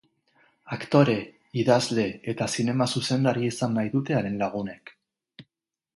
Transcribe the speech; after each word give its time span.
Aktore, 0.75 1.17
idazle 1.63 2.07
eta 2.33 2.47
zinema-zuzendari 2.55 3.47
izan 3.51 3.79
nahi 3.79 3.93
dute 3.97 4.19
haren 4.21 4.41
lagunek. 4.45 4.97